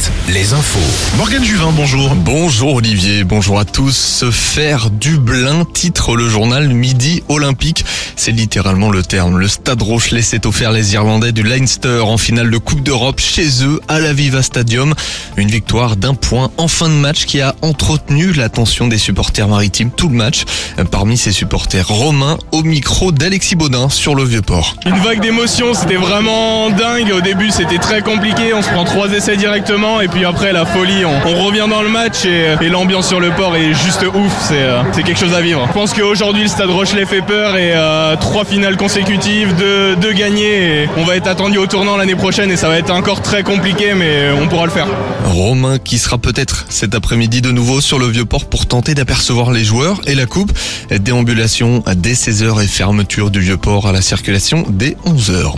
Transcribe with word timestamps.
7, 0.00 0.12
les 0.32 0.52
infos. 0.52 0.78
Morgane 1.16 1.44
Juvin, 1.44 1.70
bonjour. 1.72 2.14
Bonjour 2.14 2.74
Olivier, 2.74 3.24
bonjour 3.24 3.58
à 3.58 3.64
tous. 3.64 3.94
Se 3.94 4.30
faire 4.30 4.90
Dublin, 4.90 5.64
titre 5.72 6.16
le 6.16 6.28
journal 6.28 6.68
Midi 6.68 7.22
Olympique. 7.28 7.84
C'est 8.16 8.32
littéralement 8.32 8.90
le 8.90 9.02
terme. 9.02 9.38
Le 9.38 9.48
Stade 9.48 9.82
Rochelet 9.82 10.22
s'est 10.22 10.46
offert 10.46 10.72
les 10.72 10.94
Irlandais 10.94 11.32
du 11.32 11.42
Leinster 11.42 12.00
en 12.00 12.16
finale 12.16 12.50
de 12.50 12.58
Coupe 12.58 12.82
d'Europe 12.82 13.20
chez 13.20 13.64
eux 13.64 13.80
à 13.88 14.00
la 14.00 14.12
Viva 14.12 14.42
Stadium. 14.42 14.94
Une 15.36 15.50
victoire 15.50 15.96
d'un 15.96 16.14
point 16.14 16.50
en 16.56 16.68
fin 16.68 16.88
de 16.88 16.94
match 16.94 17.26
qui 17.26 17.40
a 17.40 17.54
entretenu 17.62 18.32
l'attention 18.32 18.88
des 18.88 18.98
supporters 18.98 19.48
maritimes 19.48 19.90
tout 19.90 20.08
le 20.08 20.16
match. 20.16 20.44
Parmi 20.90 21.16
ces 21.16 21.32
supporters 21.32 21.86
romains 21.86 22.38
au 22.52 22.62
micro 22.62 23.12
d'Alexis 23.12 23.56
Baudin 23.56 23.88
sur 23.88 24.14
le 24.14 24.24
Vieux-Port. 24.24 24.76
Une 24.86 24.98
vague 24.98 25.20
d'émotions, 25.20 25.74
c'était 25.74 25.96
vraiment 25.96 26.70
dingue. 26.70 27.12
Au 27.12 27.20
début, 27.20 27.50
c'était 27.50 27.78
très 27.78 28.00
compliqué. 28.02 28.54
On 28.54 28.62
se 28.62 28.68
prend 28.68 28.84
trois 28.84 29.10
essais 29.12 29.36
directement 29.36 29.83
et 30.00 30.08
puis 30.08 30.24
après 30.24 30.52
la 30.52 30.64
folie, 30.64 31.04
on, 31.04 31.44
revient 31.44 31.66
dans 31.68 31.82
le 31.82 31.88
match 31.88 32.24
et, 32.24 32.68
l'ambiance 32.68 33.08
sur 33.08 33.20
le 33.20 33.30
port 33.30 33.54
est 33.56 33.74
juste 33.74 34.04
ouf. 34.14 34.32
C'est 34.48 34.62
euh, 34.62 34.82
quelque 34.94 35.18
chose 35.18 35.34
à 35.34 35.40
vivre. 35.40 35.64
Je 35.68 35.72
pense 35.72 35.92
qu'aujourd'hui, 35.92 36.42
le 36.42 36.48
Stade 36.48 36.70
Rochelet 36.70 37.06
fait 37.06 37.20
peur 37.20 37.56
et 37.56 37.72
euh, 37.74 38.16
trois 38.16 38.44
finales 38.44 38.76
consécutives, 38.76 39.54
deux, 39.56 39.96
deux 39.96 40.12
gagnées. 40.12 40.88
On 40.96 41.04
va 41.04 41.16
être 41.16 41.26
attendu 41.26 41.58
au 41.58 41.66
tournant 41.66 41.96
l'année 41.96 42.14
prochaine 42.14 42.50
et 42.50 42.56
ça 42.56 42.68
va 42.68 42.78
être 42.78 42.90
encore 42.90 43.20
très 43.20 43.42
compliqué, 43.42 43.94
mais 43.94 44.30
on 44.40 44.48
pourra 44.48 44.64
le 44.64 44.70
faire. 44.70 44.86
Romain 45.24 45.78
qui 45.78 45.98
sera 45.98 46.18
peut-être 46.18 46.66
cet 46.68 46.94
après-midi 46.94 47.42
de 47.42 47.50
nouveau 47.50 47.80
sur 47.80 47.98
le 47.98 48.06
Vieux-Port 48.06 48.46
pour 48.46 48.66
tenter 48.66 48.94
d'apercevoir 48.94 49.50
les 49.50 49.64
joueurs 49.64 50.00
et 50.06 50.14
la 50.14 50.26
coupe. 50.26 50.52
Déambulation 50.90 51.82
dès 51.96 52.14
16h 52.14 52.62
et 52.62 52.66
fermeture 52.66 53.30
du 53.30 53.40
Vieux-Port 53.40 53.86
à 53.86 53.92
la 53.92 54.00
circulation 54.00 54.64
dès 54.68 54.96
11h. 55.06 55.54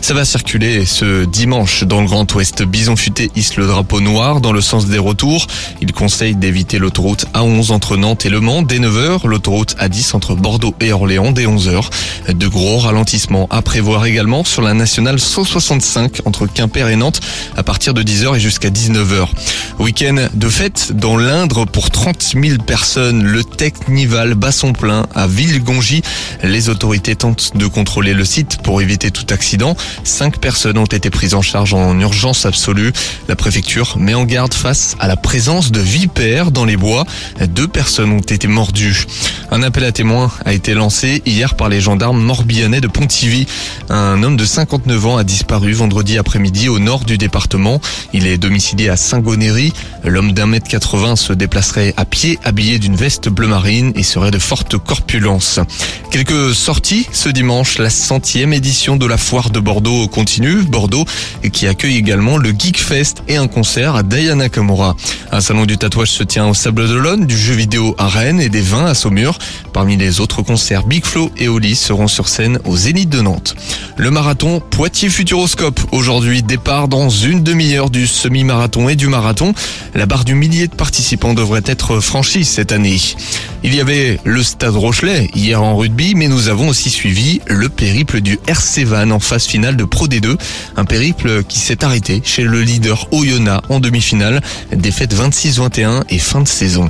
Ça 0.00 0.14
va 0.14 0.24
circuler 0.24 0.84
ce 0.84 1.24
dimanche 1.24 1.84
dans 1.84 2.00
le 2.00 2.06
Grand 2.06 2.32
Ouest. 2.34 2.62
Bison 2.62 2.96
Futé 2.96 3.30
hisse 3.36 3.56
le 3.56 3.69
drapeau 3.70 4.00
noir 4.00 4.40
dans 4.40 4.52
le 4.52 4.60
sens 4.60 4.86
des 4.86 4.98
retours. 4.98 5.46
Il 5.80 5.92
conseille 5.92 6.34
d'éviter 6.34 6.78
l'autoroute 6.78 7.26
A11 7.34 7.70
entre 7.70 7.96
Nantes 7.96 8.26
et 8.26 8.28
Le 8.28 8.40
Mans 8.40 8.62
dès 8.62 8.80
9h, 8.80 9.26
l'autoroute 9.26 9.76
A10 9.78 10.16
entre 10.16 10.34
Bordeaux 10.34 10.74
et 10.80 10.92
Orléans 10.92 11.30
dès 11.30 11.46
11h. 11.46 11.84
De 12.34 12.48
gros 12.48 12.78
ralentissements 12.78 13.46
à 13.50 13.62
prévoir 13.62 14.06
également 14.06 14.42
sur 14.42 14.62
la 14.62 14.74
nationale 14.74 15.20
165 15.20 16.22
entre 16.24 16.46
Quimper 16.46 16.88
et 16.88 16.96
Nantes 16.96 17.20
à 17.56 17.62
partir 17.62 17.94
de 17.94 18.02
10h 18.02 18.36
et 18.36 18.40
jusqu'à 18.40 18.70
19h. 18.70 19.28
Week-end 19.78 20.28
de 20.34 20.48
fête 20.48 20.92
dans 20.92 21.16
l'Indre 21.16 21.64
pour 21.64 21.90
30 21.90 22.34
000 22.34 22.62
personnes. 22.64 23.22
Le 23.22 23.44
Technival 23.44 24.34
bat 24.34 24.52
son 24.52 24.72
plein 24.72 25.06
à 25.14 25.26
Villegongy. 25.26 26.02
Les 26.42 26.68
autorités 26.68 27.14
tentent 27.14 27.56
de 27.56 27.66
contrôler 27.66 28.14
le 28.14 28.24
site 28.24 28.58
pour 28.62 28.82
éviter 28.82 29.10
tout 29.10 29.26
accident. 29.30 29.76
Cinq 30.02 30.38
personnes 30.38 30.76
ont 30.76 30.86
été 30.86 31.08
prises 31.08 31.34
en 31.34 31.42
charge 31.42 31.72
en 31.72 31.98
urgence 32.00 32.46
absolue. 32.46 32.92
Préfecture 33.50 33.98
met 33.98 34.14
en 34.14 34.26
garde 34.26 34.54
face 34.54 34.94
à 35.00 35.08
la 35.08 35.16
présence 35.16 35.72
de 35.72 35.80
vipères 35.80 36.52
dans 36.52 36.64
les 36.64 36.76
bois. 36.76 37.04
Deux 37.48 37.66
personnes 37.66 38.12
ont 38.12 38.20
été 38.20 38.46
mordues. 38.46 39.06
Un 39.52 39.64
appel 39.64 39.82
à 39.82 39.90
témoins 39.90 40.30
a 40.44 40.52
été 40.52 40.74
lancé 40.74 41.22
hier 41.26 41.56
par 41.56 41.68
les 41.68 41.80
gendarmes 41.80 42.22
morbillonnais 42.22 42.80
de 42.80 42.86
Pontivy. 42.86 43.48
Un 43.88 44.22
homme 44.22 44.36
de 44.36 44.44
59 44.44 45.06
ans 45.06 45.16
a 45.16 45.24
disparu 45.24 45.72
vendredi 45.72 46.18
après-midi 46.18 46.68
au 46.68 46.78
nord 46.78 47.04
du 47.04 47.18
département. 47.18 47.80
Il 48.12 48.28
est 48.28 48.38
domicilié 48.38 48.88
à 48.88 48.96
Saint-Gonéry. 48.96 49.72
L'homme 50.04 50.32
d'un 50.32 50.46
mètre 50.46 50.68
80 50.68 51.16
se 51.16 51.32
déplacerait 51.32 51.94
à 51.96 52.04
pied 52.04 52.38
habillé 52.44 52.78
d'une 52.78 52.94
veste 52.94 53.28
bleu 53.28 53.48
marine 53.48 53.92
et 53.96 54.04
serait 54.04 54.30
de 54.30 54.38
forte 54.38 54.78
corpulence. 54.78 55.58
Quelques 56.12 56.54
sorties 56.54 57.08
ce 57.12 57.28
dimanche, 57.28 57.78
la 57.78 57.90
centième 57.90 58.52
édition 58.52 58.96
de 58.96 59.06
la 59.06 59.16
foire 59.16 59.50
de 59.50 59.58
Bordeaux 59.58 60.06
continue. 60.06 60.62
Bordeaux 60.62 61.04
qui 61.52 61.66
accueille 61.66 61.96
également 61.96 62.36
le 62.36 62.50
Geek 62.56 62.78
Fest 62.78 63.24
et 63.26 63.36
un 63.36 63.48
concert 63.48 63.96
à 63.96 64.04
Diana 64.04 64.48
Kamura. 64.48 64.94
Un 65.32 65.40
salon 65.40 65.66
du 65.66 65.76
tatouage 65.76 66.10
se 66.10 66.22
tient 66.22 66.46
au 66.46 66.54
Sable 66.54 66.86
d'Olonne, 66.86 67.26
du 67.26 67.36
jeu 67.36 67.54
vidéo 67.54 67.96
à 67.98 68.06
Rennes 68.06 68.40
et 68.40 68.48
des 68.48 68.60
vins 68.60 68.86
à 68.86 68.94
Saumur. 68.94 69.39
Parmi 69.72 69.96
les 69.96 70.20
autres 70.20 70.42
concerts, 70.42 70.86
Big 70.86 71.04
Flo 71.04 71.30
et 71.36 71.48
Oli 71.48 71.76
seront 71.76 72.08
sur 72.08 72.28
scène 72.28 72.58
aux 72.64 72.76
Zénith 72.76 73.08
de 73.08 73.20
Nantes. 73.20 73.54
Le 73.96 74.10
marathon 74.10 74.60
Poitiers 74.60 75.10
Futuroscope. 75.10 75.80
Aujourd'hui, 75.92 76.42
départ 76.42 76.88
dans 76.88 77.08
une 77.08 77.42
demi-heure 77.42 77.90
du 77.90 78.06
semi-marathon 78.06 78.88
et 78.88 78.96
du 78.96 79.08
marathon. 79.08 79.54
La 79.94 80.06
barre 80.06 80.24
du 80.24 80.34
millier 80.34 80.68
de 80.68 80.74
participants 80.74 81.34
devrait 81.34 81.62
être 81.66 82.00
franchie 82.00 82.44
cette 82.44 82.72
année. 82.72 82.98
Il 83.62 83.74
y 83.74 83.80
avait 83.80 84.18
le 84.24 84.42
Stade 84.42 84.74
Rochelet 84.74 85.30
hier 85.34 85.62
en 85.62 85.76
rugby, 85.76 86.14
mais 86.14 86.28
nous 86.28 86.48
avons 86.48 86.68
aussi 86.68 86.88
suivi 86.88 87.42
le 87.46 87.68
périple 87.68 88.22
du 88.22 88.38
RC 88.46 88.84
Van 88.84 89.10
en 89.10 89.20
phase 89.20 89.44
finale 89.44 89.76
de 89.76 89.84
Pro 89.84 90.08
D2. 90.08 90.38
Un 90.78 90.86
périple 90.86 91.44
qui 91.44 91.58
s'est 91.58 91.84
arrêté 91.84 92.22
chez 92.24 92.42
le 92.42 92.62
leader 92.62 93.06
Oyonnax 93.12 93.66
en 93.68 93.78
demi-finale. 93.78 94.40
Défaite 94.74 95.14
26-21 95.14 96.04
et 96.08 96.18
fin 96.18 96.40
de 96.40 96.48
saison. 96.48 96.88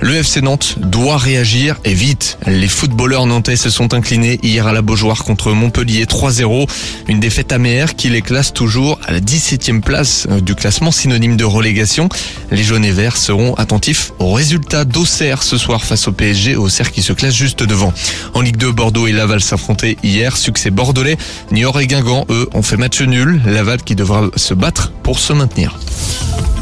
Le 0.00 0.14
FC 0.14 0.42
Nantes 0.42 0.76
doit 0.78 1.18
réagir 1.18 1.80
et 1.84 1.94
vite. 1.94 2.38
Les 2.46 2.68
footballeurs 2.68 3.26
nantais 3.26 3.56
se 3.56 3.68
sont 3.68 3.94
inclinés 3.94 4.38
hier 4.44 4.66
à 4.68 4.72
la 4.72 4.80
Beaujoire 4.80 5.24
contre 5.24 5.50
Montpellier 5.52 6.04
3-0. 6.04 6.68
Une 7.08 7.18
défaite 7.18 7.52
amère 7.52 7.96
qui 7.96 8.08
les 8.08 8.22
classe 8.22 8.52
toujours 8.52 9.00
à 9.06 9.12
la 9.12 9.20
17e 9.20 9.80
place 9.80 10.28
du 10.42 10.54
classement 10.54 10.92
synonyme 10.92 11.36
de 11.36 11.44
relégation. 11.44 12.08
Les 12.52 12.62
jaunes 12.62 12.84
et 12.84 12.92
verts 12.92 13.16
seront 13.16 13.54
attentifs 13.54 14.12
au 14.20 14.32
résultat 14.32 14.84
d'Auxerre 14.84 15.42
ce 15.42 15.58
soir 15.58 15.82
face 15.82 16.06
au 16.06 16.07
PSG. 16.10 16.56
Auxerre 16.56 16.92
qui 16.92 17.02
se 17.02 17.12
classe 17.12 17.34
juste 17.34 17.62
devant. 17.62 17.92
En 18.34 18.40
Ligue 18.40 18.56
2, 18.56 18.72
Bordeaux 18.72 19.06
et 19.06 19.12
Laval 19.12 19.40
s'affrontaient 19.40 19.96
hier. 20.02 20.36
Succès 20.36 20.70
bordelais. 20.70 21.16
Niort 21.50 21.80
et 21.80 21.86
Guingamp, 21.86 22.26
eux, 22.30 22.48
ont 22.54 22.62
fait 22.62 22.76
match 22.76 23.00
nul. 23.00 23.40
Laval 23.46 23.82
qui 23.82 23.94
devra 23.94 24.28
se 24.36 24.54
battre 24.54 24.92
pour 25.02 25.18
se 25.18 25.32
maintenir. 25.32 25.78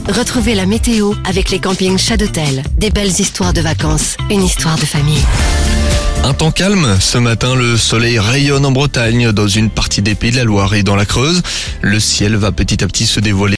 Retrouvez 0.08 0.54
la 0.54 0.66
météo 0.66 1.14
avec 1.24 1.50
les 1.50 1.58
campings 1.58 1.98
Chadotel. 1.98 2.62
Des 2.78 2.90
belles 2.90 3.20
histoires 3.20 3.52
de 3.52 3.60
vacances, 3.60 4.16
une 4.30 4.42
histoire 4.42 4.76
de 4.76 4.84
famille. 4.84 5.24
Un 6.26 6.34
temps 6.34 6.50
calme, 6.50 6.96
ce 6.98 7.18
matin 7.18 7.54
le 7.54 7.76
soleil 7.76 8.18
rayonne 8.18 8.66
en 8.66 8.72
Bretagne, 8.72 9.30
dans 9.30 9.46
une 9.46 9.70
partie 9.70 10.02
des 10.02 10.16
pays 10.16 10.32
de 10.32 10.36
la 10.36 10.42
Loire 10.42 10.74
et 10.74 10.82
dans 10.82 10.96
la 10.96 11.04
Creuse. 11.04 11.40
Le 11.82 12.00
ciel 12.00 12.34
va 12.34 12.50
petit 12.50 12.82
à 12.82 12.88
petit 12.88 13.06
se 13.06 13.20
dévoiler. 13.20 13.54